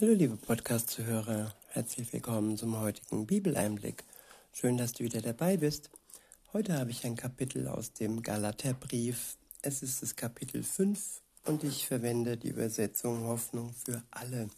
Hallo 0.00 0.12
liebe 0.12 0.36
Podcast-Zuhörer, 0.36 1.54
herzlich 1.68 2.12
willkommen 2.12 2.56
zum 2.56 2.80
heutigen 2.80 3.28
Bibeleinblick. 3.28 4.02
Schön, 4.52 4.76
dass 4.76 4.92
du 4.92 5.04
wieder 5.04 5.22
dabei 5.22 5.56
bist. 5.56 5.88
Heute 6.52 6.76
habe 6.76 6.90
ich 6.90 7.04
ein 7.04 7.14
Kapitel 7.14 7.68
aus 7.68 7.92
dem 7.92 8.20
Galaterbrief. 8.20 9.36
Es 9.62 9.84
ist 9.84 10.02
das 10.02 10.16
Kapitel 10.16 10.64
5 10.64 11.22
und 11.44 11.62
ich 11.62 11.86
verwende 11.86 12.36
die 12.36 12.48
Übersetzung 12.48 13.22
Hoffnung 13.28 13.72
für 13.72 14.02
alle. 14.10 14.48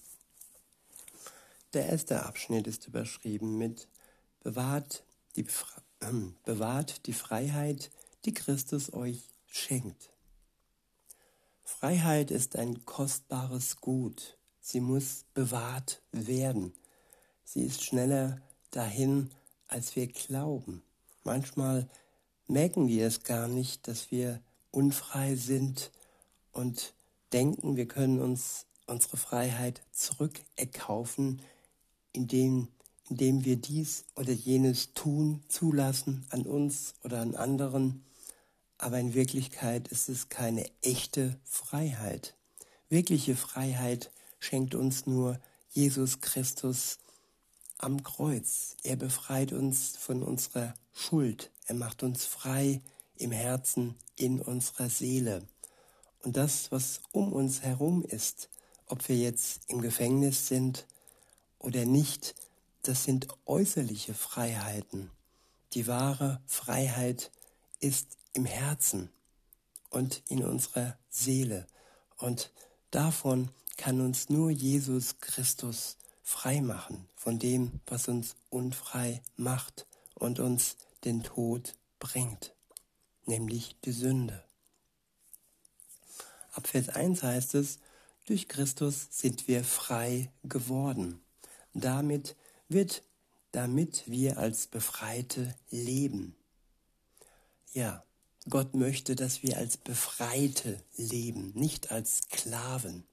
Der 1.74 1.84
erste 1.86 2.24
Abschnitt 2.24 2.66
ist 2.66 2.86
überschrieben 2.86 3.58
mit 3.58 3.88
Bewahrt 4.42 5.04
die, 5.36 5.46
äh, 6.00 6.12
bewahrt 6.46 7.06
die 7.06 7.12
Freiheit, 7.12 7.90
die 8.24 8.32
Christus 8.32 8.90
euch 8.94 9.28
schenkt. 9.48 10.08
Freiheit 11.62 12.30
ist 12.30 12.56
ein 12.56 12.86
kostbares 12.86 13.82
Gut 13.82 14.35
Sie 14.68 14.80
muss 14.80 15.26
bewahrt 15.32 16.02
werden. 16.10 16.74
Sie 17.44 17.62
ist 17.62 17.84
schneller 17.84 18.42
dahin, 18.72 19.30
als 19.68 19.94
wir 19.94 20.08
glauben. 20.08 20.82
Manchmal 21.22 21.88
merken 22.48 22.88
wir 22.88 23.06
es 23.06 23.22
gar 23.22 23.46
nicht, 23.46 23.86
dass 23.86 24.10
wir 24.10 24.42
unfrei 24.72 25.36
sind 25.36 25.92
und 26.50 26.94
denken, 27.32 27.76
wir 27.76 27.86
können 27.86 28.18
uns 28.18 28.66
unsere 28.88 29.16
Freiheit 29.18 29.82
zurückerkaufen, 29.92 31.42
indem, 32.12 32.66
indem 33.08 33.44
wir 33.44 33.58
dies 33.58 34.04
oder 34.16 34.32
jenes 34.32 34.94
tun, 34.94 35.44
zulassen 35.46 36.26
an 36.30 36.42
uns 36.42 36.94
oder 37.04 37.20
an 37.20 37.36
anderen. 37.36 38.04
Aber 38.78 38.98
in 38.98 39.14
Wirklichkeit 39.14 39.86
ist 39.86 40.08
es 40.08 40.28
keine 40.28 40.68
echte 40.82 41.38
Freiheit. 41.44 42.34
Wirkliche 42.88 43.36
Freiheit 43.36 44.10
schenkt 44.38 44.74
uns 44.74 45.06
nur 45.06 45.40
Jesus 45.70 46.20
Christus 46.20 46.98
am 47.78 48.02
Kreuz. 48.02 48.76
Er 48.82 48.96
befreit 48.96 49.52
uns 49.52 49.96
von 49.96 50.22
unserer 50.22 50.74
Schuld. 50.92 51.50
Er 51.66 51.74
macht 51.74 52.02
uns 52.02 52.24
frei 52.24 52.80
im 53.16 53.32
Herzen, 53.32 53.96
in 54.16 54.40
unserer 54.40 54.88
Seele. 54.88 55.46
Und 56.22 56.36
das, 56.36 56.72
was 56.72 57.00
um 57.12 57.32
uns 57.32 57.62
herum 57.62 58.04
ist, 58.04 58.48
ob 58.86 59.08
wir 59.08 59.16
jetzt 59.16 59.60
im 59.68 59.80
Gefängnis 59.80 60.48
sind 60.48 60.86
oder 61.58 61.84
nicht, 61.84 62.34
das 62.82 63.04
sind 63.04 63.28
äußerliche 63.46 64.14
Freiheiten. 64.14 65.10
Die 65.72 65.86
wahre 65.86 66.40
Freiheit 66.46 67.30
ist 67.80 68.16
im 68.32 68.44
Herzen 68.44 69.10
und 69.90 70.22
in 70.28 70.44
unserer 70.44 70.96
Seele. 71.10 71.66
Und 72.18 72.52
davon 72.90 73.50
kann 73.76 74.00
uns 74.00 74.28
nur 74.28 74.50
Jesus 74.50 75.18
Christus 75.20 75.96
frei 76.22 76.60
machen 76.60 77.08
von 77.14 77.38
dem, 77.38 77.80
was 77.86 78.08
uns 78.08 78.36
unfrei 78.50 79.22
macht 79.36 79.86
und 80.14 80.40
uns 80.40 80.76
den 81.04 81.22
Tod 81.22 81.74
bringt, 81.98 82.54
nämlich 83.26 83.76
die 83.84 83.92
Sünde. 83.92 84.42
Ab 86.52 86.66
Vers 86.68 86.88
1 86.88 87.22
heißt 87.22 87.54
es, 87.54 87.78
durch 88.24 88.48
Christus 88.48 89.08
sind 89.10 89.46
wir 89.46 89.62
frei 89.62 90.32
geworden. 90.42 91.20
Damit 91.74 92.34
wird, 92.68 93.02
damit 93.52 94.04
wir 94.06 94.38
als 94.38 94.66
Befreite 94.66 95.54
leben. 95.70 96.34
Ja, 97.72 98.04
Gott 98.48 98.74
möchte, 98.74 99.16
dass 99.16 99.42
wir 99.42 99.58
als 99.58 99.76
Befreite 99.76 100.82
leben, 100.96 101.52
nicht 101.54 101.90
als 101.90 102.18
Sklaven. 102.18 103.04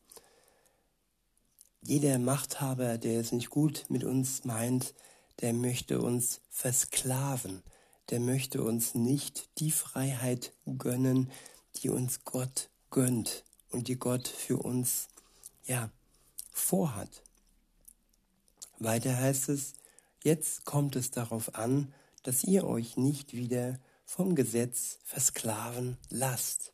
Jeder 1.85 2.17
Machthaber, 2.17 2.97
der 2.97 3.19
es 3.19 3.33
nicht 3.33 3.49
gut 3.49 3.83
mit 3.89 4.05
uns 4.05 4.45
meint, 4.45 4.93
der 5.41 5.51
möchte 5.51 5.99
uns 5.99 6.39
versklaven, 6.49 7.61
der 8.09 8.21
möchte 8.21 8.63
uns 8.63 8.95
nicht 8.95 9.49
die 9.59 9.69
Freiheit 9.69 10.53
gönnen, 10.77 11.29
die 11.75 11.89
uns 11.89 12.23
Gott 12.23 12.69
gönnt 12.89 13.43
und 13.69 13.89
die 13.89 13.97
Gott 13.97 14.29
für 14.29 14.59
uns, 14.59 15.09
ja, 15.65 15.91
vorhat. 16.53 17.21
Weiter 18.79 19.17
heißt 19.17 19.49
es, 19.49 19.73
jetzt 20.23 20.63
kommt 20.63 20.95
es 20.95 21.11
darauf 21.11 21.55
an, 21.55 21.93
dass 22.23 22.45
ihr 22.45 22.65
euch 22.65 22.95
nicht 22.95 23.33
wieder 23.33 23.77
vom 24.05 24.35
Gesetz 24.35 24.99
versklaven 25.03 25.97
lasst. 26.09 26.71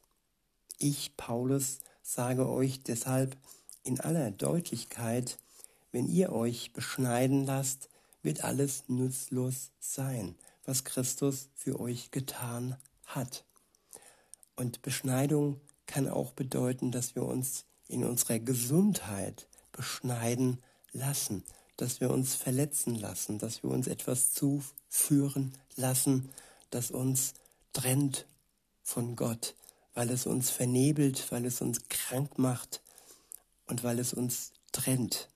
Ich, 0.78 1.18
Paulus, 1.18 1.80
sage 2.04 2.48
euch 2.48 2.84
deshalb, 2.84 3.36
in 3.84 4.00
aller 4.00 4.32
Deutlichkeit, 4.32 5.38
wenn 5.92 6.08
ihr 6.08 6.32
euch 6.32 6.74
beschneiden 6.74 7.46
lasst, 7.46 7.90
wird 8.22 8.44
alles 8.44 8.84
nutzlos 8.88 9.72
sein, 9.80 10.36
was 10.66 10.84
Christus 10.84 11.50
für 11.56 11.80
euch 11.80 12.12
getan 12.12 12.78
hat. 13.06 13.46
Und 14.56 14.82
Beschneidung 14.82 15.62
kann 15.88 16.08
auch 16.08 16.34
bedeuten, 16.34 16.92
dass 16.92 17.16
wir 17.16 17.24
uns 17.24 17.66
in 17.88 18.04
unserer 18.04 18.40
Gesundheit 18.40 19.48
beschneiden 19.72 20.62
lassen, 20.92 21.44
dass 21.78 22.02
wir 22.02 22.12
uns 22.12 22.36
verletzen 22.36 22.96
lassen, 22.96 23.40
dass 23.40 23.64
wir 23.64 23.72
uns 23.72 23.88
etwas 23.88 24.34
zuführen 24.34 25.54
lassen, 25.76 26.30
das 26.70 26.92
uns 26.92 27.34
trennt 27.74 28.28
von 28.84 29.16
Gott, 29.16 29.56
weil 29.94 30.10
es 30.10 30.26
uns 30.26 30.50
vernebelt, 30.50 31.32
weil 31.32 31.46
es 31.46 31.62
uns 31.62 31.88
krank 31.88 32.38
macht, 32.38 32.82
und 33.70 33.84
weil 33.84 34.00
es 34.00 34.14
uns 34.14 34.52
trennt, 34.72 35.30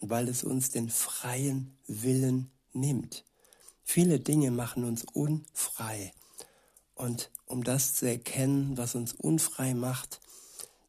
weil 0.00 0.28
es 0.28 0.42
uns 0.42 0.70
den 0.70 0.88
freien 0.88 1.76
Willen 1.86 2.50
nimmt. 2.72 3.24
Viele 3.84 4.18
Dinge 4.18 4.50
machen 4.50 4.84
uns 4.84 5.04
unfrei. 5.04 6.12
Und 6.94 7.30
um 7.46 7.62
das 7.62 7.94
zu 7.94 8.08
erkennen, 8.08 8.78
was 8.78 8.94
uns 8.94 9.12
unfrei 9.12 9.74
macht, 9.74 10.20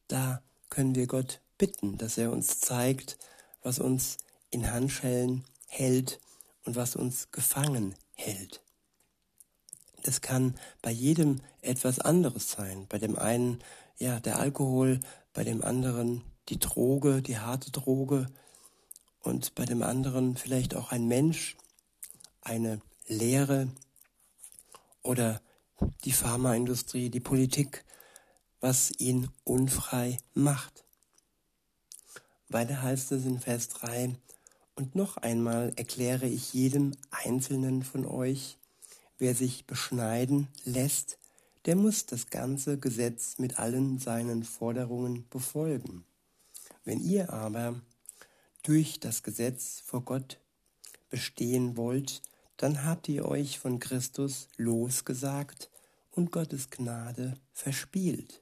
da 0.08 0.42
können 0.70 0.94
wir 0.94 1.06
Gott 1.06 1.40
bitten, 1.58 1.98
dass 1.98 2.16
er 2.16 2.32
uns 2.32 2.60
zeigt, 2.60 3.18
was 3.62 3.78
uns 3.78 4.16
in 4.50 4.72
Handschellen 4.72 5.44
hält 5.66 6.18
und 6.64 6.76
was 6.76 6.96
uns 6.96 7.30
gefangen 7.30 7.94
hält. 8.14 8.62
Das 10.02 10.22
kann 10.22 10.54
bei 10.80 10.90
jedem 10.90 11.40
etwas 11.60 11.98
anderes 11.98 12.52
sein. 12.52 12.86
Bei 12.88 12.98
dem 12.98 13.18
einen, 13.18 13.58
ja, 13.98 14.18
der 14.20 14.38
Alkohol, 14.38 15.00
bei 15.34 15.44
dem 15.44 15.62
anderen 15.62 16.22
die 16.48 16.58
Droge, 16.58 17.22
die 17.22 17.38
harte 17.38 17.70
Droge 17.70 18.26
und 19.20 19.54
bei 19.54 19.64
dem 19.64 19.82
anderen 19.82 20.36
vielleicht 20.36 20.74
auch 20.74 20.92
ein 20.92 21.06
Mensch, 21.06 21.56
eine 22.40 22.80
Lehre 23.06 23.68
oder 25.02 25.40
die 26.04 26.12
Pharmaindustrie, 26.12 27.10
die 27.10 27.20
Politik, 27.20 27.84
was 28.60 28.92
ihn 28.98 29.28
unfrei 29.44 30.18
macht. 30.34 30.84
Weiter 32.48 32.82
heißt 32.82 33.12
es 33.12 33.24
in 33.24 33.40
Vers 33.40 33.68
3, 33.68 34.16
und 34.76 34.94
noch 34.94 35.16
einmal 35.16 35.72
erkläre 35.76 36.26
ich 36.26 36.52
jedem 36.52 36.92
Einzelnen 37.10 37.82
von 37.82 38.04
euch, 38.04 38.58
wer 39.18 39.34
sich 39.34 39.66
beschneiden 39.66 40.48
lässt, 40.64 41.18
der 41.64 41.76
muss 41.76 42.06
das 42.06 42.28
ganze 42.28 42.78
Gesetz 42.78 43.38
mit 43.38 43.58
allen 43.58 43.98
seinen 43.98 44.44
Forderungen 44.44 45.26
befolgen. 45.30 46.04
Wenn 46.86 47.00
ihr 47.00 47.32
aber 47.32 47.74
durch 48.62 49.00
das 49.00 49.24
Gesetz 49.24 49.82
vor 49.84 50.02
Gott 50.02 50.38
bestehen 51.10 51.76
wollt, 51.76 52.22
dann 52.56 52.84
habt 52.84 53.08
ihr 53.08 53.26
euch 53.26 53.58
von 53.58 53.80
Christus 53.80 54.48
losgesagt 54.56 55.68
und 56.12 56.30
Gottes 56.30 56.70
Gnade 56.70 57.34
verspielt. 57.52 58.40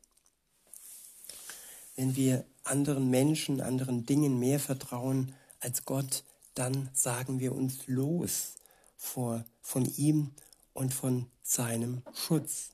Wenn 1.97 2.17
wir 2.17 2.45
anderen 2.65 3.09
Menschen, 3.09 3.63
anderen 3.63 4.05
Dingen 4.05 4.39
mehr 4.39 4.61
vertrauen 4.61 5.35
als 5.61 5.87
Gott, 5.87 6.23
dann 6.55 6.91
sagen 6.93 7.41
wir 7.41 7.55
uns 7.55 7.87
los 7.87 8.57
vor, 8.99 9.45
von 9.63 9.87
ihm 9.97 10.33
und 10.75 10.93
von 10.93 11.27
seinem 11.43 12.03
Schutz 12.13 12.73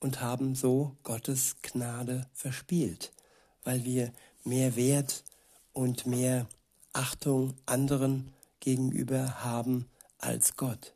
und 0.00 0.22
haben 0.22 0.54
so 0.54 0.96
Gottes 1.02 1.56
Gnade 1.60 2.26
verspielt, 2.32 3.12
weil 3.64 3.84
wir 3.84 4.10
mehr 4.44 4.76
Wert 4.76 5.24
und 5.72 6.06
mehr 6.06 6.46
Achtung 6.92 7.54
anderen 7.66 8.32
gegenüber 8.60 9.42
haben 9.44 9.86
als 10.18 10.56
Gott. 10.56 10.94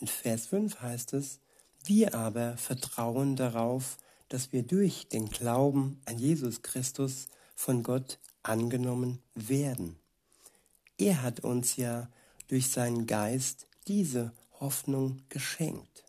In 0.00 0.06
Vers 0.06 0.46
5 0.48 0.80
heißt 0.80 1.14
es, 1.14 1.40
wir 1.84 2.14
aber 2.14 2.56
vertrauen 2.56 3.36
darauf, 3.36 3.96
dass 4.28 4.52
wir 4.52 4.62
durch 4.62 5.08
den 5.08 5.28
Glauben 5.30 6.00
an 6.04 6.18
Jesus 6.18 6.62
Christus 6.62 7.28
von 7.54 7.82
Gott 7.82 8.18
angenommen 8.42 9.22
werden. 9.34 9.96
Er 10.98 11.22
hat 11.22 11.40
uns 11.40 11.76
ja 11.76 12.10
durch 12.48 12.68
seinen 12.68 13.06
Geist 13.06 13.66
diese 13.86 14.32
Hoffnung 14.60 15.22
geschenkt. 15.28 16.04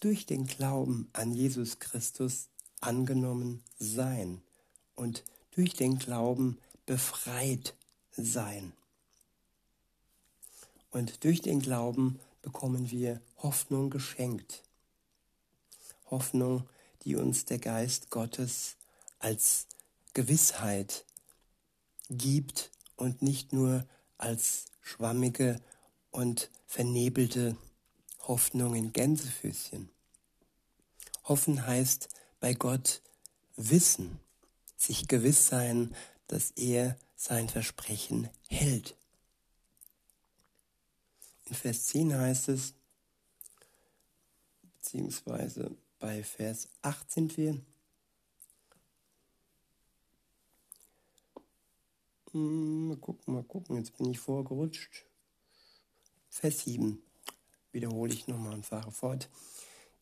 Durch 0.00 0.26
den 0.26 0.46
Glauben 0.46 1.08
an 1.12 1.32
Jesus 1.32 1.78
Christus 1.78 2.48
angenommen 2.82 3.62
sein 3.78 4.42
und 4.94 5.24
durch 5.52 5.74
den 5.74 5.98
Glauben 5.98 6.58
befreit 6.86 7.74
sein. 8.10 8.72
Und 10.90 11.24
durch 11.24 11.40
den 11.40 11.60
Glauben 11.60 12.20
bekommen 12.42 12.90
wir 12.90 13.20
Hoffnung 13.38 13.88
geschenkt. 13.90 14.62
Hoffnung, 16.10 16.68
die 17.04 17.16
uns 17.16 17.46
der 17.46 17.58
Geist 17.58 18.10
Gottes 18.10 18.76
als 19.18 19.66
Gewissheit 20.12 21.06
gibt 22.10 22.70
und 22.96 23.22
nicht 23.22 23.52
nur 23.52 23.86
als 24.18 24.66
schwammige 24.82 25.60
und 26.10 26.50
vernebelte 26.66 27.56
Hoffnung 28.20 28.74
in 28.74 28.92
Gänsefüßchen. 28.92 29.88
Hoffen 31.24 31.66
heißt 31.66 32.08
bei 32.42 32.54
Gott 32.54 33.02
wissen, 33.54 34.18
sich 34.76 35.06
gewiss 35.06 35.46
sein, 35.46 35.94
dass 36.26 36.50
er 36.50 36.98
sein 37.14 37.48
Versprechen 37.48 38.28
hält. 38.48 38.96
In 41.44 41.54
Vers 41.54 41.86
10 41.86 42.18
heißt 42.18 42.48
es, 42.48 42.74
beziehungsweise 44.72 45.70
bei 46.00 46.24
Vers 46.24 46.68
8 46.82 47.12
sind 47.12 47.36
wir, 47.36 47.60
hm, 52.32 52.88
Mal 52.88 52.96
gucken, 52.96 53.34
mal 53.34 53.44
gucken, 53.44 53.76
jetzt 53.76 53.96
bin 53.96 54.10
ich 54.10 54.18
vorgerutscht. 54.18 55.06
Vers 56.28 56.64
7 56.64 57.00
wiederhole 57.70 58.12
ich 58.12 58.26
nochmal 58.26 58.54
und 58.54 58.66
fahre 58.66 58.90
fort. 58.90 59.28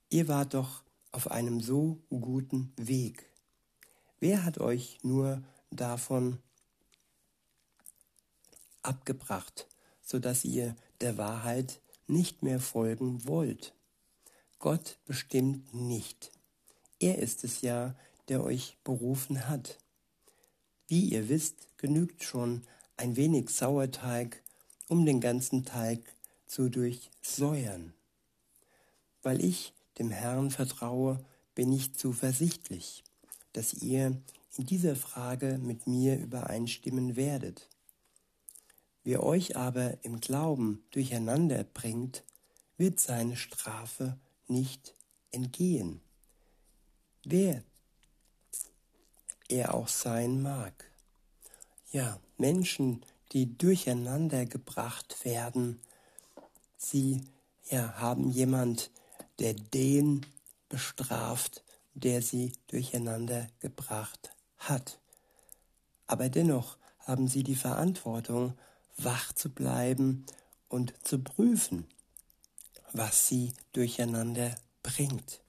Ihr 0.08 0.26
wart 0.26 0.54
doch 0.54 0.82
auf 1.12 1.30
einem 1.30 1.60
so 1.60 2.02
guten 2.08 2.72
Weg. 2.76 3.26
Wer 4.20 4.44
hat 4.44 4.58
euch 4.58 4.98
nur 5.02 5.42
davon 5.70 6.38
abgebracht, 8.82 9.66
sodass 10.02 10.44
ihr 10.44 10.76
der 11.00 11.16
Wahrheit 11.16 11.80
nicht 12.06 12.42
mehr 12.42 12.60
folgen 12.60 13.26
wollt? 13.26 13.74
Gott 14.58 14.98
bestimmt 15.06 15.72
nicht. 15.72 16.30
Er 16.98 17.18
ist 17.18 17.44
es 17.44 17.62
ja, 17.62 17.96
der 18.28 18.44
euch 18.44 18.78
berufen 18.84 19.48
hat. 19.48 19.78
Wie 20.86 21.04
ihr 21.08 21.28
wisst, 21.28 21.78
genügt 21.78 22.22
schon 22.24 22.62
ein 22.96 23.16
wenig 23.16 23.48
Sauerteig, 23.48 24.42
um 24.88 25.06
den 25.06 25.20
ganzen 25.20 25.64
Teig 25.64 26.14
zu 26.46 26.68
durchsäuern. 26.68 27.94
Weil 29.22 29.42
ich 29.42 29.72
dem 30.00 30.10
Herrn 30.10 30.50
vertraue, 30.50 31.24
bin 31.54 31.72
ich 31.72 31.94
zuversichtlich, 31.94 33.04
dass 33.52 33.74
ihr 33.74 34.20
in 34.56 34.66
dieser 34.66 34.96
Frage 34.96 35.58
mit 35.58 35.86
mir 35.86 36.18
übereinstimmen 36.18 37.14
werdet. 37.14 37.68
Wer 39.04 39.22
euch 39.22 39.56
aber 39.56 40.02
im 40.04 40.20
Glauben 40.20 40.82
durcheinander 40.90 41.64
bringt, 41.64 42.24
wird 42.76 42.98
seine 42.98 43.36
Strafe 43.36 44.18
nicht 44.48 44.94
entgehen. 45.30 46.00
Wer 47.24 47.62
er 49.48 49.74
auch 49.74 49.88
sein 49.88 50.42
mag. 50.42 50.90
Ja, 51.92 52.20
Menschen, 52.38 53.04
die 53.32 53.56
durcheinander 53.58 54.46
gebracht 54.46 55.24
werden, 55.24 55.80
sie 56.76 57.20
ja, 57.68 57.94
haben 57.94 58.30
jemand, 58.30 58.90
der 59.40 59.54
den 59.54 60.26
bestraft, 60.68 61.64
der 61.94 62.22
sie 62.22 62.52
durcheinander 62.68 63.48
gebracht 63.58 64.30
hat. 64.58 65.00
Aber 66.06 66.28
dennoch 66.28 66.76
haben 67.00 67.26
sie 67.26 67.42
die 67.42 67.56
Verantwortung, 67.56 68.56
wach 68.96 69.32
zu 69.32 69.50
bleiben 69.50 70.26
und 70.68 70.94
zu 71.02 71.18
prüfen, 71.18 71.86
was 72.92 73.26
sie 73.26 73.52
durcheinander 73.72 74.54
bringt. 74.82 75.40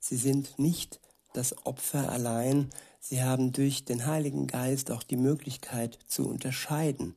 Sie 0.00 0.16
sind 0.16 0.58
nicht 0.58 1.00
das 1.32 1.66
Opfer 1.66 2.10
allein, 2.10 2.70
sie 3.00 3.22
haben 3.22 3.52
durch 3.52 3.84
den 3.84 4.06
Heiligen 4.06 4.46
Geist 4.46 4.90
auch 4.90 5.02
die 5.02 5.16
Möglichkeit 5.16 5.98
zu 6.06 6.28
unterscheiden, 6.28 7.14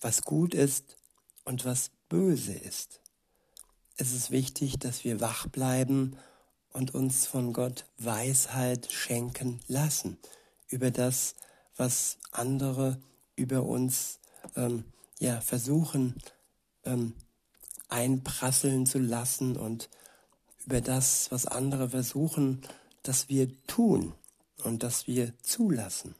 was 0.00 0.22
gut 0.22 0.54
ist 0.54 0.96
und 1.44 1.64
was 1.64 1.90
böse 2.08 2.52
ist. 2.52 3.00
Es 3.98 4.12
ist 4.12 4.30
wichtig, 4.30 4.78
dass 4.78 5.04
wir 5.04 5.20
wach 5.20 5.46
bleiben 5.46 6.16
und 6.72 6.94
uns 6.94 7.26
von 7.26 7.54
Gott 7.54 7.86
Weisheit 7.96 8.92
schenken 8.92 9.60
lassen 9.68 10.18
über 10.68 10.90
das, 10.90 11.34
was 11.76 12.18
andere 12.30 13.00
über 13.36 13.62
uns 13.62 14.18
ähm, 14.54 14.84
ja, 15.18 15.40
versuchen 15.40 16.14
ähm, 16.84 17.14
einprasseln 17.88 18.84
zu 18.84 18.98
lassen 18.98 19.56
und 19.56 19.88
über 20.66 20.82
das, 20.82 21.30
was 21.30 21.46
andere 21.46 21.88
versuchen, 21.88 22.60
dass 23.02 23.30
wir 23.30 23.48
tun 23.66 24.14
und 24.64 24.82
dass 24.82 25.06
wir 25.06 25.32
zulassen. 25.42 26.14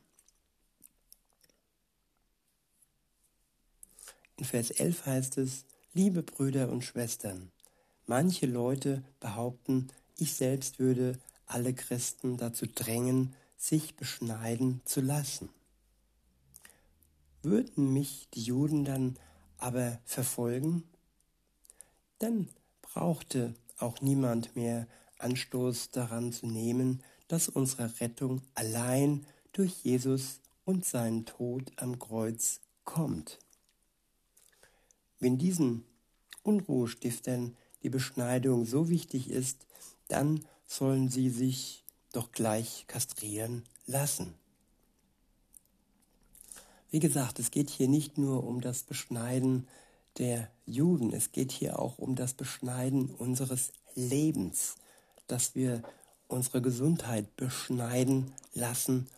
In 4.38 4.44
Vers 4.44 4.70
11 4.70 5.06
heißt 5.06 5.38
es, 5.38 5.64
liebe 5.94 6.22
Brüder 6.22 6.68
und 6.70 6.82
Schwestern, 6.82 7.50
manche 8.06 8.46
Leute 8.46 9.02
behaupten, 9.20 9.88
ich 10.16 10.34
selbst 10.34 10.78
würde 10.78 11.18
alle 11.46 11.74
Christen 11.74 12.36
dazu 12.36 12.66
drängen, 12.66 13.34
sich 13.56 13.96
beschneiden 13.96 14.80
zu 14.84 15.00
lassen. 15.00 15.48
Würden 17.42 17.92
mich 17.92 18.28
die 18.34 18.42
Juden 18.42 18.84
dann 18.84 19.18
aber 19.58 20.00
verfolgen? 20.04 20.84
Dann 22.18 22.48
brauchte 22.82 23.54
auch 23.78 24.00
niemand 24.00 24.56
mehr 24.56 24.86
Anstoß 25.18 25.90
daran 25.90 26.32
zu 26.32 26.46
nehmen, 26.46 27.02
dass 27.28 27.48
unsere 27.48 28.00
Rettung 28.00 28.42
allein 28.54 29.26
durch 29.52 29.84
Jesus 29.84 30.40
und 30.64 30.84
seinen 30.84 31.24
Tod 31.24 31.72
am 31.76 31.98
Kreuz 31.98 32.60
kommt. 32.84 33.38
Wenn 35.18 35.38
diesen 35.38 35.84
Unruhestiftern 36.42 37.56
die 37.82 37.90
Beschneidung 37.90 38.64
so 38.64 38.88
wichtig 38.88 39.30
ist, 39.30 39.66
dann 40.08 40.44
sollen 40.66 41.08
sie 41.08 41.30
sich 41.30 41.84
doch 42.12 42.32
gleich 42.32 42.86
kastrieren 42.86 43.64
lassen. 43.86 44.34
Wie 46.90 47.00
gesagt, 47.00 47.38
es 47.38 47.50
geht 47.50 47.70
hier 47.70 47.88
nicht 47.88 48.16
nur 48.16 48.44
um 48.44 48.60
das 48.60 48.82
Beschneiden 48.82 49.68
der 50.18 50.50
Juden, 50.64 51.12
es 51.12 51.32
geht 51.32 51.52
hier 51.52 51.78
auch 51.78 51.98
um 51.98 52.14
das 52.14 52.32
Beschneiden 52.32 53.10
unseres 53.10 53.72
Lebens, 53.94 54.76
dass 55.26 55.54
wir 55.54 55.82
unsere 56.28 56.62
Gesundheit 56.62 57.36
beschneiden 57.36 58.32
lassen 58.54 59.08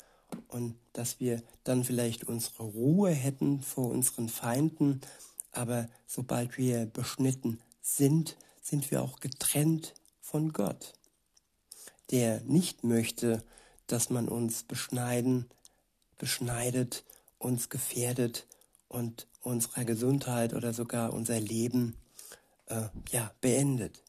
und 0.48 0.74
dass 0.92 1.20
wir 1.20 1.42
dann 1.64 1.84
vielleicht 1.84 2.24
unsere 2.24 2.64
Ruhe 2.64 3.10
hätten 3.10 3.62
vor 3.62 3.90
unseren 3.90 4.28
Feinden, 4.28 5.00
aber 5.52 5.88
sobald 6.06 6.58
wir 6.58 6.86
beschnitten 6.86 7.60
sind, 7.80 8.36
sind 8.68 8.90
wir 8.90 9.02
auch 9.02 9.20
getrennt 9.20 9.94
von 10.20 10.52
Gott, 10.52 10.92
der 12.10 12.42
nicht 12.42 12.84
möchte, 12.84 13.42
dass 13.86 14.10
man 14.10 14.28
uns 14.28 14.62
beschneiden, 14.62 15.48
beschneidet, 16.18 17.04
uns 17.38 17.70
gefährdet 17.70 18.46
und 18.88 19.26
unsere 19.40 19.84
Gesundheit 19.86 20.52
oder 20.52 20.74
sogar 20.74 21.14
unser 21.14 21.40
Leben 21.40 21.96
äh, 22.66 22.88
ja, 23.10 23.32
beendet. 23.40 24.02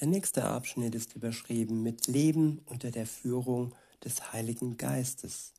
Der 0.00 0.06
nächste 0.08 0.44
Abschnitt 0.44 0.94
ist 0.94 1.16
überschrieben 1.16 1.82
mit 1.82 2.06
Leben 2.06 2.60
unter 2.66 2.90
der 2.90 3.06
Führung 3.06 3.74
des 4.04 4.32
Heiligen 4.32 4.76
Geistes. 4.76 5.52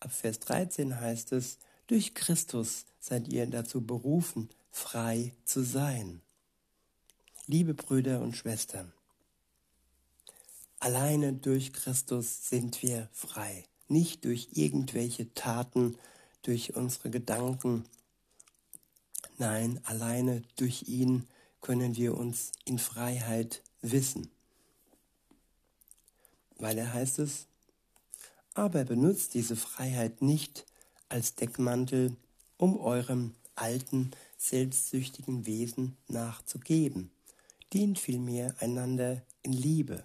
Ab 0.00 0.12
Vers 0.12 0.40
13 0.40 1.00
heißt 1.00 1.32
es, 1.32 1.58
durch 1.86 2.14
Christus 2.14 2.84
seid 2.98 3.28
ihr 3.28 3.46
dazu 3.46 3.80
berufen, 3.80 4.48
frei 4.76 5.32
zu 5.46 5.62
sein. 5.62 6.20
Liebe 7.46 7.72
Brüder 7.72 8.20
und 8.20 8.36
Schwestern, 8.36 8.92
alleine 10.80 11.32
durch 11.32 11.72
Christus 11.72 12.50
sind 12.50 12.82
wir 12.82 13.08
frei, 13.14 13.64
nicht 13.88 14.26
durch 14.26 14.50
irgendwelche 14.52 15.32
Taten, 15.32 15.96
durch 16.42 16.76
unsere 16.76 17.08
Gedanken. 17.08 17.86
Nein, 19.38 19.80
alleine 19.84 20.42
durch 20.56 20.82
ihn 20.88 21.26
können 21.62 21.96
wir 21.96 22.14
uns 22.14 22.52
in 22.66 22.78
Freiheit 22.78 23.62
wissen. 23.80 24.30
Weil 26.58 26.76
er 26.76 26.92
heißt 26.92 27.18
es, 27.20 27.46
aber 28.52 28.84
benutzt 28.84 29.32
diese 29.32 29.56
Freiheit 29.56 30.20
nicht 30.20 30.66
als 31.08 31.34
Deckmantel, 31.34 32.14
um 32.58 32.78
eurem 32.78 33.34
alten, 33.54 34.10
selbstsüchtigen 34.36 35.46
Wesen 35.46 35.96
nachzugeben. 36.08 37.10
Dient 37.72 37.98
vielmehr 37.98 38.54
einander 38.60 39.22
in 39.42 39.52
Liebe. 39.52 40.04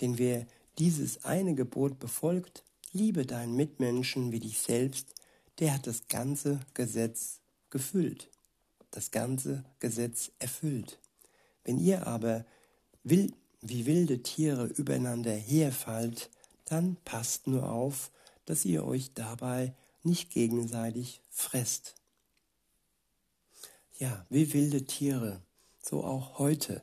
Denn 0.00 0.18
wer 0.18 0.46
dieses 0.78 1.24
eine 1.24 1.54
Gebot 1.54 1.98
befolgt, 1.98 2.64
liebe 2.92 3.26
deinen 3.26 3.54
Mitmenschen 3.54 4.32
wie 4.32 4.40
dich 4.40 4.60
selbst, 4.60 5.14
der 5.58 5.74
hat 5.74 5.86
das 5.86 6.08
ganze 6.08 6.60
Gesetz 6.74 7.40
gefüllt, 7.70 8.30
das 8.90 9.10
ganze 9.10 9.64
Gesetz 9.78 10.32
erfüllt. 10.38 10.98
Wenn 11.64 11.78
ihr 11.78 12.06
aber 12.06 12.46
will, 13.04 13.32
wie 13.60 13.86
wilde 13.86 14.22
Tiere 14.22 14.66
übereinander 14.66 15.34
herfallt, 15.34 16.30
dann 16.64 16.96
passt 17.04 17.46
nur 17.46 17.70
auf, 17.70 18.10
dass 18.46 18.64
ihr 18.64 18.84
euch 18.84 19.12
dabei 19.12 19.74
nicht 20.02 20.30
gegenseitig 20.30 21.20
fresst. 21.30 21.99
Ja, 24.00 24.24
wie 24.30 24.50
wilde 24.54 24.86
Tiere, 24.86 25.42
so 25.82 26.02
auch 26.02 26.38
heute. 26.38 26.82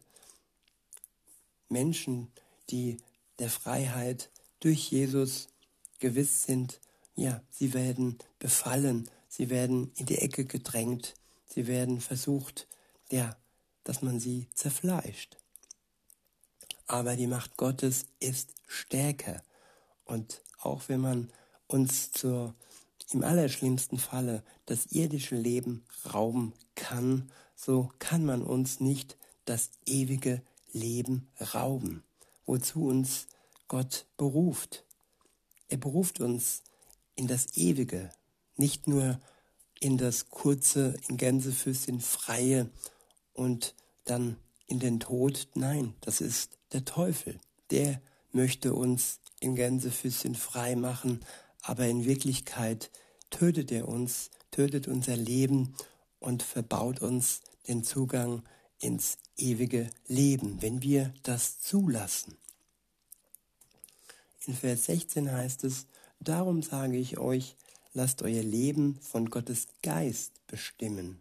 Menschen, 1.67 2.31
die 2.69 2.99
der 3.39 3.49
Freiheit 3.49 4.29
durch 4.59 4.91
Jesus 4.91 5.47
gewiss 5.97 6.43
sind, 6.43 6.79
ja, 7.15 7.41
sie 7.49 7.73
werden 7.73 8.19
befallen, 8.37 9.09
sie 9.29 9.49
werden 9.49 9.91
in 9.95 10.05
die 10.05 10.19
Ecke 10.19 10.45
gedrängt, 10.45 11.15
sie 11.47 11.65
werden 11.65 12.01
versucht, 12.01 12.67
ja, 13.09 13.35
dass 13.83 14.03
man 14.03 14.19
sie 14.19 14.45
zerfleischt. 14.53 15.37
Aber 16.85 17.15
die 17.15 17.25
Macht 17.25 17.57
Gottes 17.57 18.05
ist 18.19 18.53
stärker. 18.67 19.41
Und 20.05 20.43
auch 20.59 20.83
wenn 20.87 21.01
man 21.01 21.31
uns 21.65 22.11
zur, 22.11 22.53
im 23.11 23.23
allerschlimmsten 23.23 23.97
Falle 23.97 24.43
das 24.65 24.87
irdische 24.87 25.35
Leben 25.35 25.85
rauben 26.13 26.53
kann, 26.75 27.31
so 27.55 27.89
kann 27.99 28.25
man 28.25 28.43
uns 28.43 28.79
nicht 28.79 29.17
das 29.45 29.71
ewige 29.85 30.41
Leben 30.73 31.27
rauben, 31.53 32.03
wozu 32.45 32.85
uns 32.85 33.27
Gott 33.67 34.05
beruft. 34.17 34.83
Er 35.69 35.77
beruft 35.77 36.19
uns 36.19 36.63
in 37.15 37.27
das 37.27 37.57
Ewige, 37.57 38.09
nicht 38.55 38.87
nur 38.87 39.19
in 39.79 39.97
das 39.97 40.29
kurze, 40.29 40.95
in 41.07 41.17
Gänsefüßchen 41.17 41.99
freie 41.99 42.69
und 43.33 43.75
dann 44.05 44.37
in 44.67 44.79
den 44.79 44.99
Tod. 44.99 45.47
Nein, 45.53 45.93
das 46.01 46.21
ist 46.21 46.57
der 46.73 46.85
Teufel. 46.85 47.39
Der 47.71 48.01
möchte 48.31 48.73
uns 48.73 49.19
in 49.39 49.55
Gänsefüßchen 49.55 50.35
frei 50.35 50.75
machen, 50.75 51.21
aber 51.67 51.85
in 51.85 52.05
Wirklichkeit 52.05 52.89
tötet 53.29 53.73
er 53.73 53.89
uns, 53.89 54.31
tötet 54.51 54.87
unser 54.87 55.17
Leben 55.17 55.75
und 56.19 56.41
verbaut 56.41 57.01
uns 57.01 57.41
den 57.67 57.83
Zugang 57.83 58.41
ins 58.79 59.17
ewige 59.35 59.89
Leben, 60.07 60.61
wenn 60.61 60.81
wir 60.81 61.13
das 61.23 61.59
zulassen. 61.59 62.37
In 64.45 64.53
Vers 64.53 64.85
16 64.85 65.29
heißt 65.29 65.65
es, 65.65 65.87
darum 66.21 66.63
sage 66.63 66.95
ich 66.95 67.17
euch, 67.17 67.57
lasst 67.93 68.21
euer 68.21 68.43
Leben 68.43 68.97
von 69.01 69.29
Gottes 69.29 69.67
Geist 69.83 70.47
bestimmen. 70.47 71.19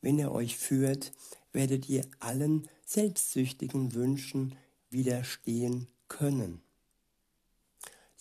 Wenn 0.00 0.18
er 0.18 0.32
euch 0.32 0.56
führt, 0.56 1.12
werdet 1.52 1.90
ihr 1.90 2.06
allen 2.20 2.68
selbstsüchtigen 2.86 3.92
Wünschen 3.92 4.56
widerstehen 4.88 5.88
können. 6.08 6.63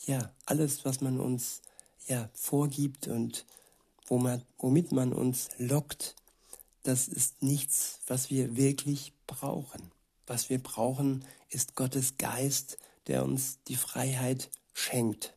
Ja, 0.05 0.31
alles, 0.45 0.83
was 0.83 1.01
man 1.01 1.19
uns 1.19 1.62
ja 2.07 2.29
vorgibt 2.33 3.07
und 3.07 3.45
womit 4.07 4.91
man 4.91 5.13
uns 5.13 5.50
lockt, 5.57 6.15
das 6.83 7.07
ist 7.07 7.41
nichts, 7.41 8.00
was 8.07 8.29
wir 8.29 8.57
wirklich 8.57 9.13
brauchen. 9.27 9.91
Was 10.27 10.50
wir 10.50 10.62
brauchen, 10.62 11.24
ist 11.50 11.75
Gottes 11.75 12.17
Geist, 12.17 12.77
der 13.07 13.24
uns 13.24 13.60
die 13.67 13.77
Freiheit 13.77 14.50
schenkt. 14.74 15.36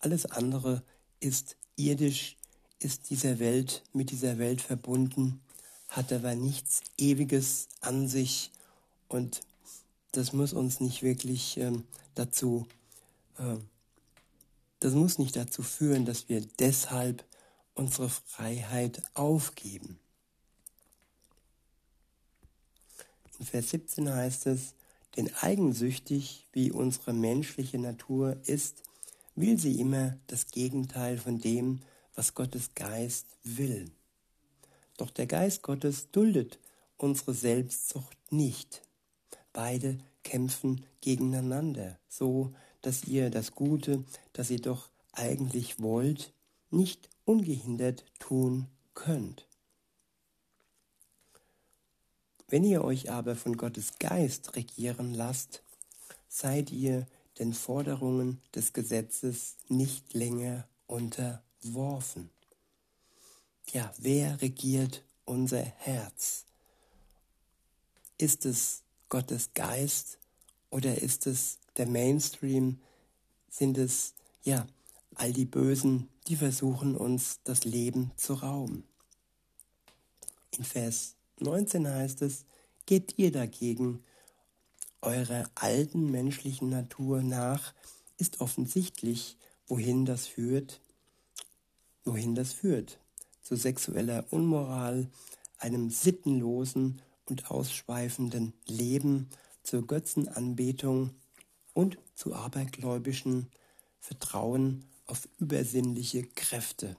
Alles 0.00 0.26
andere 0.26 0.82
ist 1.20 1.56
irdisch, 1.76 2.36
ist 2.78 3.08
dieser 3.08 3.38
Welt, 3.38 3.82
mit 3.94 4.10
dieser 4.10 4.38
Welt 4.38 4.60
verbunden, 4.60 5.40
hat 5.88 6.12
aber 6.12 6.34
nichts 6.34 6.82
Ewiges 6.98 7.68
an 7.80 8.08
sich 8.08 8.50
und 9.08 9.40
das 10.12 10.32
muss 10.32 10.52
uns 10.52 10.80
nicht 10.80 11.02
wirklich 11.02 11.56
ähm, 11.56 11.84
dazu, 12.14 12.66
äh, 13.38 13.56
das 14.86 14.94
muss 14.94 15.18
nicht 15.18 15.34
dazu 15.34 15.64
führen, 15.64 16.04
dass 16.04 16.28
wir 16.28 16.40
deshalb 16.60 17.24
unsere 17.74 18.08
Freiheit 18.08 19.02
aufgeben. 19.14 19.98
In 23.40 23.46
Vers 23.46 23.70
17 23.70 24.14
heißt 24.14 24.46
es, 24.46 24.74
denn 25.16 25.34
eigensüchtig 25.40 26.46
wie 26.52 26.70
unsere 26.70 27.14
menschliche 27.14 27.80
Natur 27.80 28.36
ist, 28.44 28.84
will 29.34 29.58
sie 29.58 29.80
immer 29.80 30.18
das 30.28 30.52
Gegenteil 30.52 31.18
von 31.18 31.40
dem, 31.40 31.80
was 32.14 32.34
Gottes 32.34 32.76
Geist 32.76 33.26
will. 33.42 33.90
Doch 34.98 35.10
der 35.10 35.26
Geist 35.26 35.62
Gottes 35.62 36.12
duldet 36.12 36.60
unsere 36.96 37.34
Selbstsucht 37.34 38.16
nicht. 38.30 38.82
Beide 39.52 39.98
kämpfen 40.22 40.86
gegeneinander, 41.00 41.98
so 42.08 42.54
dass 42.86 43.02
ihr 43.02 43.30
das 43.30 43.56
Gute, 43.56 44.04
das 44.32 44.48
ihr 44.48 44.60
doch 44.60 44.90
eigentlich 45.10 45.80
wollt, 45.80 46.32
nicht 46.70 47.08
ungehindert 47.24 48.04
tun 48.20 48.68
könnt. 48.94 49.44
Wenn 52.46 52.62
ihr 52.62 52.84
euch 52.84 53.10
aber 53.10 53.34
von 53.34 53.56
Gottes 53.56 53.98
Geist 53.98 54.54
regieren 54.54 55.14
lasst, 55.14 55.64
seid 56.28 56.70
ihr 56.70 57.08
den 57.40 57.54
Forderungen 57.54 58.40
des 58.54 58.72
Gesetzes 58.72 59.56
nicht 59.66 60.14
länger 60.14 60.68
unterworfen. 60.86 62.30
Ja, 63.72 63.92
wer 63.98 64.40
regiert 64.40 65.02
unser 65.24 65.62
Herz? 65.62 66.44
Ist 68.16 68.46
es 68.46 68.84
Gottes 69.08 69.50
Geist 69.54 70.20
oder 70.76 71.00
ist 71.00 71.26
es 71.26 71.58
der 71.78 71.86
Mainstream? 71.86 72.78
Sind 73.48 73.78
es, 73.78 74.12
ja, 74.42 74.66
all 75.14 75.32
die 75.32 75.46
Bösen, 75.46 76.10
die 76.28 76.36
versuchen 76.36 76.94
uns 76.98 77.40
das 77.44 77.64
Leben 77.64 78.10
zu 78.16 78.34
rauben? 78.34 78.84
In 80.50 80.64
Vers 80.64 81.14
19 81.40 81.88
heißt 81.88 82.20
es, 82.20 82.44
geht 82.84 83.18
ihr 83.18 83.32
dagegen 83.32 84.04
eurer 85.00 85.48
alten 85.54 86.10
menschlichen 86.10 86.68
Natur 86.68 87.22
nach, 87.22 87.72
ist 88.18 88.42
offensichtlich, 88.42 89.38
wohin 89.68 90.04
das 90.04 90.26
führt, 90.26 90.82
wohin 92.04 92.34
das 92.34 92.52
führt. 92.52 92.98
Zu 93.40 93.56
sexueller 93.56 94.26
Unmoral, 94.28 95.08
einem 95.56 95.88
sittenlosen 95.88 97.00
und 97.24 97.50
ausschweifenden 97.50 98.52
Leben, 98.66 99.30
zur 99.66 99.84
Götzenanbetung 99.86 101.10
und 101.74 101.98
zu 102.14 102.34
abergläubischen 102.34 103.48
Vertrauen 103.98 104.84
auf 105.06 105.28
übersinnliche 105.38 106.22
Kräfte, 106.22 106.96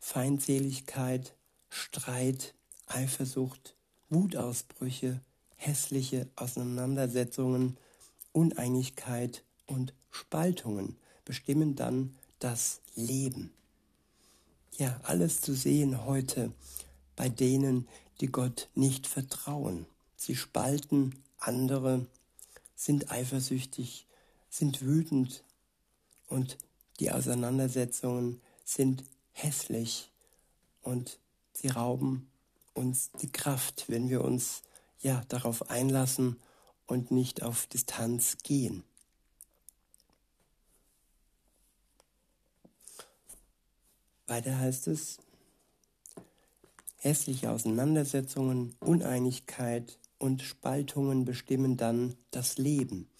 Feindseligkeit, 0.00 1.34
Streit, 1.68 2.54
Eifersucht, 2.86 3.76
Wutausbrüche, 4.08 5.20
hässliche 5.56 6.28
Auseinandersetzungen, 6.34 7.76
Uneinigkeit 8.32 9.44
und 9.66 9.92
Spaltungen 10.10 10.96
bestimmen 11.26 11.76
dann 11.76 12.16
das 12.38 12.80
Leben. 12.96 13.52
Ja, 14.78 14.98
alles 15.04 15.42
zu 15.42 15.54
sehen 15.54 16.06
heute 16.06 16.52
bei 17.16 17.28
denen, 17.28 17.86
die 18.20 18.28
Gott 18.28 18.70
nicht 18.74 19.06
vertrauen. 19.06 19.86
Sie 20.16 20.36
spalten 20.36 21.22
andere, 21.46 22.06
sind 22.74 23.10
eifersüchtig, 23.10 24.06
sind 24.48 24.82
wütend 24.82 25.44
und 26.28 26.58
die 27.00 27.10
Auseinandersetzungen 27.10 28.40
sind 28.64 29.04
hässlich 29.32 30.10
und 30.82 31.18
sie 31.52 31.68
rauben 31.68 32.30
uns 32.74 33.10
die 33.20 33.30
Kraft, 33.30 33.84
wenn 33.88 34.08
wir 34.08 34.22
uns 34.22 34.62
ja 35.00 35.22
darauf 35.28 35.70
einlassen 35.70 36.36
und 36.86 37.10
nicht 37.10 37.42
auf 37.42 37.66
Distanz 37.66 38.38
gehen. 38.42 38.84
Weiter 44.26 44.58
heißt 44.58 44.86
es, 44.88 45.18
hässliche 46.96 47.50
Auseinandersetzungen, 47.50 48.74
Uneinigkeit 48.80 49.98
und 50.22 50.40
Spaltungen 50.40 51.24
bestimmen 51.24 51.76
dann 51.76 52.14
das 52.30 52.56
Leben, 52.56 53.10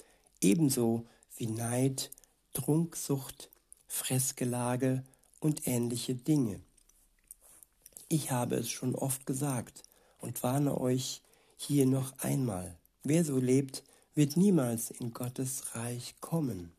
ebenso 0.40 1.04
wie 1.36 1.48
Neid, 1.48 2.12
Trunksucht, 2.52 3.50
Fressgelage 3.88 5.02
und 5.40 5.66
ähnliche 5.66 6.14
Dinge. 6.14 6.60
Ich 8.08 8.30
habe 8.30 8.54
es 8.54 8.70
schon 8.70 8.94
oft 8.94 9.26
gesagt 9.26 9.82
und 10.20 10.44
warne 10.44 10.80
euch 10.80 11.22
hier 11.56 11.86
noch 11.86 12.16
einmal. 12.18 12.78
Wer 13.02 13.24
so 13.24 13.38
lebt, 13.38 13.82
wird 14.14 14.36
niemals 14.36 14.92
in 14.92 15.12
Gottes 15.12 15.74
Reich 15.74 16.14
kommen. 16.20 16.72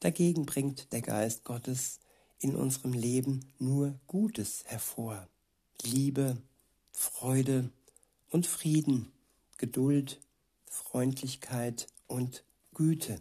Dagegen 0.00 0.44
bringt 0.44 0.92
der 0.92 1.02
Geist 1.02 1.44
Gottes 1.44 2.00
in 2.40 2.56
unserem 2.56 2.94
Leben 2.94 3.46
nur 3.60 3.94
Gutes 4.08 4.64
hervor. 4.66 5.28
Liebe, 5.82 6.36
Freude 6.90 7.70
und 8.30 8.48
Frieden, 8.48 9.12
Geduld, 9.60 10.18
Freundlichkeit 10.64 11.86
und 12.06 12.44
Güte, 12.72 13.20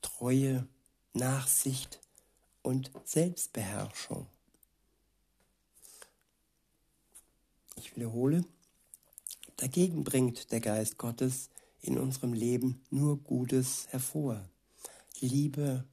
Treue, 0.00 0.66
Nachsicht 1.12 2.00
und 2.62 2.90
Selbstbeherrschung. 3.04 4.26
Ich 7.76 7.94
wiederhole, 7.94 8.44
dagegen 9.56 10.02
bringt 10.02 10.50
der 10.50 10.58
Geist 10.58 10.98
Gottes 10.98 11.48
in 11.80 11.96
unserem 11.96 12.32
Leben 12.32 12.82
nur 12.90 13.18
Gutes 13.18 13.86
hervor. 13.90 14.44
Liebe, 15.20 15.84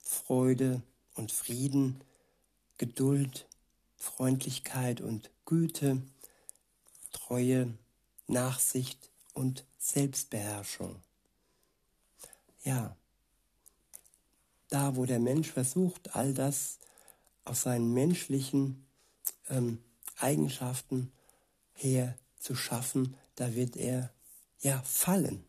Freude 0.00 0.82
und 1.14 1.32
Frieden, 1.32 2.04
Geduld, 2.76 3.46
Freundlichkeit 3.96 5.00
und 5.00 5.30
Güte, 5.46 6.02
Treue, 7.10 7.72
Nachsicht 8.26 9.13
und 9.34 9.66
Selbstbeherrschung. 9.78 10.96
Ja, 12.64 12.96
da 14.68 14.96
wo 14.96 15.04
der 15.04 15.20
Mensch 15.20 15.52
versucht, 15.52 16.16
all 16.16 16.32
das 16.32 16.78
aus 17.44 17.62
seinen 17.62 17.92
menschlichen 17.92 18.86
ähm, 19.48 19.78
Eigenschaften 20.18 21.12
her 21.74 22.16
zu 22.38 22.54
schaffen, 22.54 23.16
da 23.36 23.54
wird 23.54 23.76
er 23.76 24.10
ja 24.60 24.80
fallen. 24.82 25.44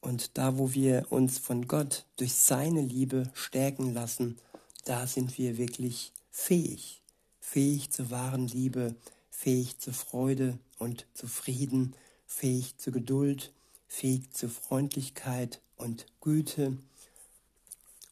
Und 0.00 0.36
da, 0.38 0.58
wo 0.58 0.72
wir 0.72 1.06
uns 1.10 1.38
von 1.38 1.68
Gott 1.68 2.06
durch 2.16 2.34
seine 2.34 2.80
Liebe 2.80 3.30
stärken 3.34 3.92
lassen, 3.92 4.38
da 4.84 5.06
sind 5.06 5.38
wir 5.38 5.58
wirklich 5.58 6.12
fähig, 6.30 7.02
fähig 7.40 7.90
zur 7.90 8.10
wahren 8.10 8.48
Liebe, 8.48 8.96
fähig 9.30 9.78
zur 9.78 9.92
Freude 9.92 10.58
und 10.78 11.06
zu 11.14 11.28
Frieden, 11.28 11.94
fähig 12.32 12.78
zur 12.78 12.92
Geduld, 12.92 13.52
fähig 13.86 14.32
zur 14.32 14.48
Freundlichkeit 14.48 15.60
und 15.76 16.06
Güte. 16.20 16.78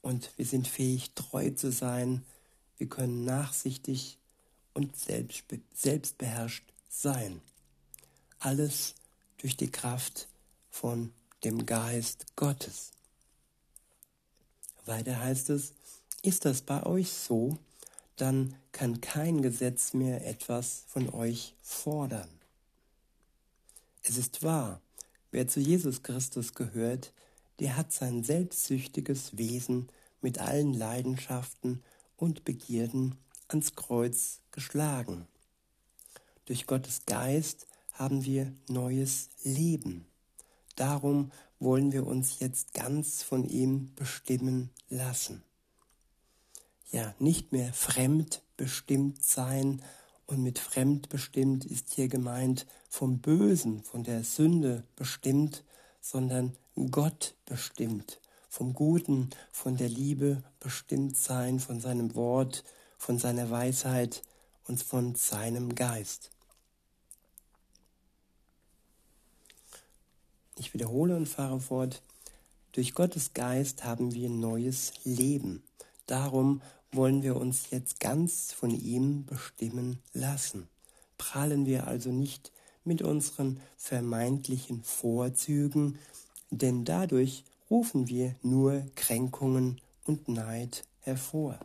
Und 0.02 0.30
wir 0.36 0.44
sind 0.44 0.68
fähig, 0.68 1.12
treu 1.14 1.50
zu 1.50 1.72
sein. 1.72 2.24
Wir 2.76 2.88
können 2.88 3.24
nachsichtig 3.24 4.18
und 4.74 4.94
selbstbeherrscht 5.74 6.64
sein. 6.88 7.40
Alles 8.38 8.94
durch 9.38 9.56
die 9.56 9.70
Kraft 9.70 10.28
von 10.70 11.12
dem 11.44 11.66
Geist 11.66 12.26
Gottes. 12.36 12.92
Weiter 14.86 15.18
heißt 15.18 15.50
es, 15.50 15.72
ist 16.22 16.44
das 16.44 16.62
bei 16.62 16.84
euch 16.84 17.10
so, 17.10 17.56
dann 18.16 18.54
kann 18.72 19.00
kein 19.00 19.40
Gesetz 19.40 19.94
mehr 19.94 20.26
etwas 20.26 20.84
von 20.88 21.08
euch 21.10 21.54
fordern. 21.62 22.39
Es 24.10 24.18
ist 24.18 24.42
wahr, 24.42 24.82
wer 25.30 25.46
zu 25.46 25.60
Jesus 25.60 26.02
Christus 26.02 26.54
gehört, 26.54 27.12
der 27.60 27.76
hat 27.76 27.92
sein 27.92 28.24
selbstsüchtiges 28.24 29.38
Wesen 29.38 29.86
mit 30.20 30.40
allen 30.40 30.74
Leidenschaften 30.74 31.84
und 32.16 32.44
Begierden 32.44 33.14
ans 33.46 33.76
Kreuz 33.76 34.40
geschlagen. 34.50 35.28
Durch 36.46 36.66
Gottes 36.66 37.02
Geist 37.06 37.68
haben 37.92 38.24
wir 38.24 38.52
neues 38.66 39.28
Leben. 39.44 40.06
Darum 40.74 41.30
wollen 41.60 41.92
wir 41.92 42.04
uns 42.04 42.40
jetzt 42.40 42.74
ganz 42.74 43.22
von 43.22 43.44
ihm 43.44 43.94
bestimmen 43.94 44.70
lassen. 44.88 45.44
Ja, 46.90 47.14
nicht 47.20 47.52
mehr 47.52 47.72
fremdbestimmt 47.72 49.22
sein, 49.22 49.80
und 50.30 50.42
mit 50.44 50.60
fremdbestimmt 50.60 51.64
ist 51.64 51.92
hier 51.92 52.06
gemeint 52.06 52.64
vom 52.88 53.18
Bösen, 53.18 53.82
von 53.82 54.04
der 54.04 54.22
Sünde 54.22 54.84
bestimmt, 54.94 55.64
sondern 56.00 56.56
Gott 56.90 57.34
bestimmt, 57.46 58.20
vom 58.48 58.72
Guten, 58.72 59.30
von 59.50 59.76
der 59.76 59.88
Liebe 59.88 60.42
bestimmt 60.60 61.16
sein, 61.16 61.58
von 61.58 61.80
seinem 61.80 62.14
Wort, 62.14 62.62
von 62.96 63.18
seiner 63.18 63.50
Weisheit 63.50 64.22
und 64.68 64.80
von 64.80 65.16
seinem 65.16 65.74
Geist. 65.74 66.30
Ich 70.56 70.72
wiederhole 70.74 71.16
und 71.16 71.26
fahre 71.26 71.58
fort. 71.58 72.02
Durch 72.72 72.94
Gottes 72.94 73.34
Geist 73.34 73.82
haben 73.82 74.14
wir 74.14 74.30
neues 74.30 74.92
Leben. 75.02 75.64
Darum 76.06 76.62
wollen 76.92 77.22
wir 77.22 77.36
uns 77.36 77.70
jetzt 77.70 78.00
ganz 78.00 78.52
von 78.52 78.70
ihm 78.70 79.24
bestimmen 79.24 80.00
lassen. 80.12 80.68
Prallen 81.18 81.66
wir 81.66 81.86
also 81.86 82.10
nicht 82.10 82.52
mit 82.84 83.02
unseren 83.02 83.60
vermeintlichen 83.76 84.82
Vorzügen, 84.82 85.98
denn 86.50 86.84
dadurch 86.84 87.44
rufen 87.70 88.08
wir 88.08 88.34
nur 88.42 88.84
Kränkungen 88.96 89.80
und 90.04 90.28
Neid 90.28 90.84
hervor. 91.00 91.58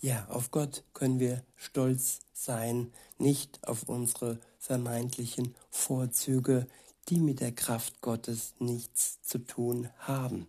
Ja, 0.00 0.26
auf 0.28 0.50
Gott 0.50 0.84
können 0.94 1.20
wir 1.20 1.44
stolz 1.56 2.20
sein, 2.32 2.92
nicht 3.18 3.66
auf 3.68 3.88
unsere 3.88 4.40
vermeintlichen 4.58 5.54
Vorzüge, 5.70 6.66
die 7.08 7.20
mit 7.20 7.40
der 7.40 7.52
Kraft 7.52 8.00
Gottes 8.00 8.54
nichts 8.58 9.20
zu 9.22 9.38
tun 9.38 9.90
haben. 9.98 10.48